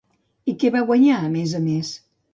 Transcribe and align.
I 0.51 0.55
què 0.63 0.71
va 0.75 0.81
guanyar, 0.87 1.19
a 1.21 1.29
més 1.37 1.55
a 1.61 1.65
més? 1.67 1.93